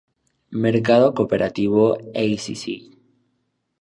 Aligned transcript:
Mercado 0.63 1.13
cooperativo 1.17 1.83
Acc. 2.15 2.65